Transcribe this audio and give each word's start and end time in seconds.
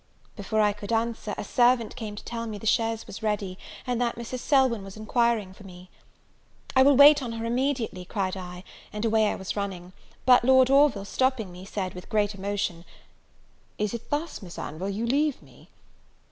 Before 0.35 0.61
I 0.61 0.73
could 0.73 0.91
answer, 0.91 1.35
a 1.37 1.43
servant 1.43 1.95
came 1.95 2.15
to 2.15 2.23
tell 2.23 2.47
me 2.47 2.57
the 2.57 2.65
chaise 2.65 3.05
was 3.05 3.21
ready, 3.21 3.59
and 3.85 4.01
that 4.01 4.15
Mrs. 4.15 4.39
Selwyn 4.39 4.83
was 4.83 4.97
enquiring 4.97 5.53
for 5.53 5.63
me. 5.63 5.91
"I 6.75 6.81
will 6.81 6.95
wait 6.95 7.21
on 7.21 7.33
her 7.33 7.45
immediately," 7.45 8.03
cried 8.03 8.35
I, 8.35 8.63
and 8.91 9.05
away 9.05 9.31
I 9.31 9.35
was 9.35 9.55
running; 9.55 9.93
but 10.25 10.43
Lord 10.43 10.71
Orville, 10.71 11.05
stopping 11.05 11.51
me, 11.51 11.65
said, 11.65 11.93
with 11.93 12.09
great 12.09 12.33
emotion, 12.33 12.83
"Is 13.77 13.93
it 13.93 14.09
thus, 14.09 14.41
Miss 14.41 14.57
Anville, 14.57 14.89
you 14.89 15.05
leave 15.05 15.39
me?" 15.39 15.69